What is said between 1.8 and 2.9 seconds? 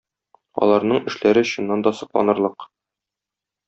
да сокланырлык.